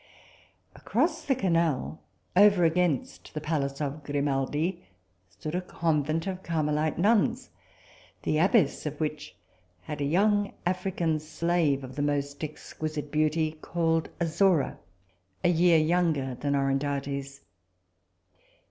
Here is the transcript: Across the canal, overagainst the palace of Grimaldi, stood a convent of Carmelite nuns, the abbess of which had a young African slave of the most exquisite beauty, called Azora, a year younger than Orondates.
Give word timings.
Across 0.75 1.25
the 1.25 1.35
canal, 1.35 2.01
overagainst 2.35 3.31
the 3.33 3.39
palace 3.39 3.79
of 3.79 4.03
Grimaldi, 4.03 4.83
stood 5.29 5.53
a 5.53 5.61
convent 5.61 6.25
of 6.25 6.41
Carmelite 6.41 6.97
nuns, 6.97 7.51
the 8.23 8.39
abbess 8.39 8.87
of 8.87 8.99
which 8.99 9.37
had 9.83 10.01
a 10.01 10.05
young 10.05 10.53
African 10.65 11.19
slave 11.19 11.83
of 11.83 11.95
the 11.95 12.01
most 12.01 12.43
exquisite 12.43 13.11
beauty, 13.11 13.59
called 13.61 14.09
Azora, 14.19 14.79
a 15.43 15.49
year 15.49 15.77
younger 15.77 16.33
than 16.33 16.55
Orondates. 16.55 17.41